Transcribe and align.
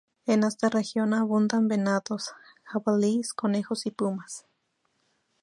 En 0.25 0.41
esta 0.43 0.67
región 0.67 1.13
abundaban 1.13 1.67
venados, 1.67 2.31
jabalíes, 2.65 3.33
conejos 3.33 3.85
y 3.85 3.91
pumas. 3.91 4.47